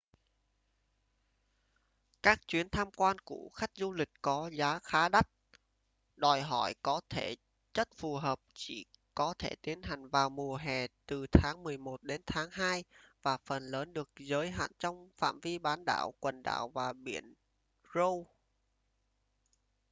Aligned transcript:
các 2.23 2.47
chuyến 2.47 2.69
tham 2.69 2.91
quan 2.91 3.19
của 3.19 3.49
khách 3.53 3.71
du 3.75 3.91
lịch 3.93 4.09
có 4.21 4.49
giá 4.53 4.79
khá 4.79 5.09
đắt 5.09 5.27
đòi 6.15 6.41
hỏi 6.41 6.73
có 6.81 7.01
thể 7.09 7.35
chất 7.73 7.89
phù 7.95 8.15
hợp 8.15 8.39
chỉ 8.53 8.85
có 9.15 9.33
thể 9.39 9.55
tiến 9.61 9.81
hành 9.81 10.07
vào 10.07 10.29
mùa 10.29 10.57
hè 10.57 10.87
từ 11.05 11.27
tháng 11.31 11.63
mười 11.63 11.77
một 11.77 12.03
đến 12.03 12.21
tháng 12.25 12.49
hai 12.51 12.83
và 13.21 13.37
phần 13.37 13.63
lớn 13.63 13.93
được 13.93 14.09
giới 14.19 14.51
hạn 14.51 14.71
trong 14.79 15.09
phạm 15.17 15.39
vi 15.39 15.59
bán 15.59 15.85
đảo 15.85 16.13
quần 16.19 16.43
đảo 16.43 16.69
và 16.73 16.93
biển 16.93 17.33
ross 17.95 18.29